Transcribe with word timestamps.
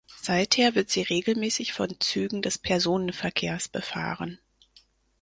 Seither 0.19 0.73
wird 0.73 0.89
sie 0.89 1.03
regelmäßig 1.03 1.73
von 1.73 1.95
Zügen 1.99 2.41
des 2.41 2.57
Personenverkehrs 2.57 3.67
befahren. 3.69 4.39